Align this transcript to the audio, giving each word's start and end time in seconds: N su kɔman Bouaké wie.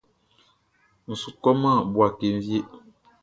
N 1.07 1.09
su 1.21 1.29
kɔman 1.41 1.77
Bouaké 1.93 2.27
wie. 2.45 2.59